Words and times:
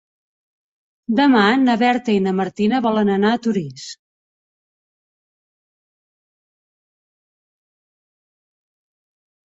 Demà 1.19 1.43
na 1.65 1.75
Berta 1.81 2.15
i 2.19 2.23
na 2.29 2.33
Martina 2.39 2.79
volen 2.87 3.13
anar 3.17 3.35
a 3.35 3.43
Torís. 3.45 3.87